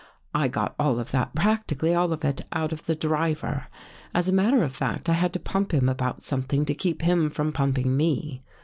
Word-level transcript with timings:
"I 0.33 0.47
got 0.47 0.73
all 0.79 0.99
of 0.99 1.11
that, 1.11 1.35
practically 1.35 1.93
all 1.93 2.11
of 2.11 2.25
it, 2.25 2.41
out 2.51 2.73
of 2.73 2.87
the 2.87 2.95
driver. 2.95 3.67
As 4.15 4.27
a 4.27 4.31
matter 4.33 4.63
of 4.63 4.75
fact, 4.75 5.07
I 5.09 5.13
had 5.13 5.31
to 5.33 5.39
pump 5.39 5.75
him 5.75 5.87
about 5.87 6.23
something 6.23 6.65
to 6.65 6.73
keep 6.73 7.03
him 7.03 7.29
from 7.29 7.51
pumping 7.53 7.95
me. 7.95 8.41